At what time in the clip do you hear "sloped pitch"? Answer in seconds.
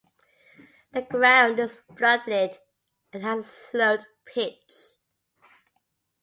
3.51-4.95